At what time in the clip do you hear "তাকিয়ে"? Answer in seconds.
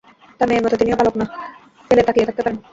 2.03-2.27